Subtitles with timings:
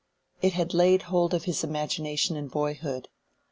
[0.41, 3.07] It had laid hold of his imagination in boyhood.